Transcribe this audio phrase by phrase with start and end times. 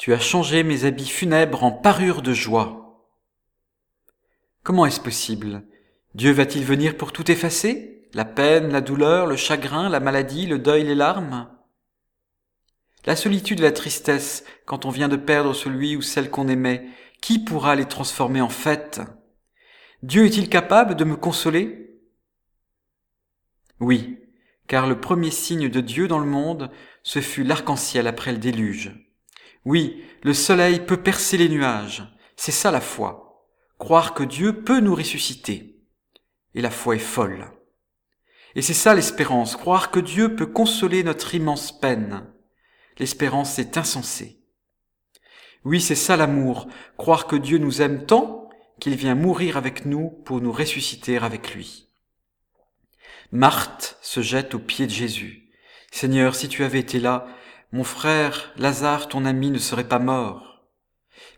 [0.00, 3.06] Tu as changé mes habits funèbres en parures de joie.
[4.62, 5.62] Comment est-ce possible?
[6.14, 8.08] Dieu va-t-il venir pour tout effacer?
[8.14, 11.50] La peine, la douleur, le chagrin, la maladie, le deuil, les larmes?
[13.04, 16.88] La solitude et la tristesse quand on vient de perdre celui ou celle qu'on aimait,
[17.20, 19.02] qui pourra les transformer en fête?
[20.02, 22.00] Dieu est-il capable de me consoler?
[23.80, 24.18] Oui,
[24.66, 26.70] car le premier signe de Dieu dans le monde,
[27.02, 29.09] ce fut l'arc-en-ciel après le déluge.
[29.64, 32.02] Oui, le soleil peut percer les nuages,
[32.36, 33.46] c'est ça la foi,
[33.78, 35.76] croire que Dieu peut nous ressusciter.
[36.54, 37.50] Et la foi est folle.
[38.54, 42.26] Et c'est ça l'espérance, croire que Dieu peut consoler notre immense peine.
[42.98, 44.40] L'espérance est insensée.
[45.64, 48.48] Oui, c'est ça l'amour, croire que Dieu nous aime tant
[48.80, 51.88] qu'il vient mourir avec nous pour nous ressusciter avec lui.
[53.30, 55.50] Marthe se jette aux pieds de Jésus.
[55.92, 57.26] Seigneur, si tu avais été là,
[57.72, 60.64] mon frère Lazare, ton ami, ne serait pas mort.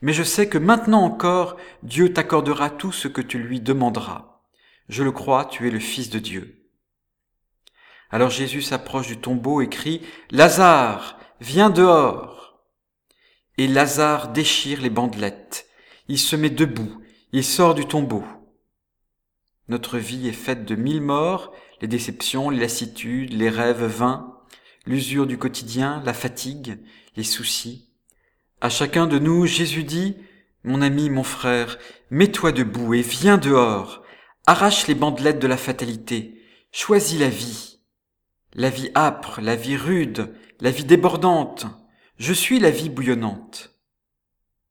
[0.00, 4.40] Mais je sais que maintenant encore, Dieu t'accordera tout ce que tu lui demanderas.
[4.88, 6.68] Je le crois, tu es le Fils de Dieu.
[8.10, 12.62] Alors Jésus s'approche du tombeau et crie, Lazare, viens dehors.
[13.58, 15.66] Et Lazare déchire les bandelettes.
[16.08, 17.02] Il se met debout.
[17.32, 18.24] Il sort du tombeau.
[19.68, 24.31] Notre vie est faite de mille morts, les déceptions, les lassitudes, les rêves vains,
[24.86, 26.78] l'usure du quotidien, la fatigue,
[27.16, 27.90] les soucis.
[28.60, 30.16] À chacun de nous, Jésus dit,
[30.64, 31.78] Mon ami, mon frère,
[32.10, 34.02] mets-toi debout et viens dehors,
[34.46, 37.80] arrache les bandelettes de la fatalité, choisis la vie.
[38.54, 41.66] La vie âpre, la vie rude, la vie débordante,
[42.18, 43.74] je suis la vie bouillonnante.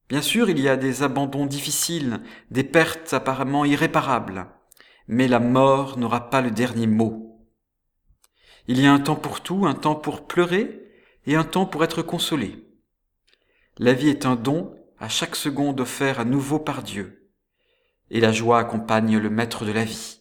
[0.07, 4.47] Bien sûr, il y a des abandons difficiles, des pertes apparemment irréparables,
[5.07, 7.30] mais la mort n'aura pas le dernier mot.
[8.67, 10.81] Il y a un temps pour tout, un temps pour pleurer
[11.25, 12.65] et un temps pour être consolé.
[13.77, 17.31] La vie est un don à chaque seconde offert à nouveau par Dieu,
[18.11, 20.20] et la joie accompagne le maître de la vie.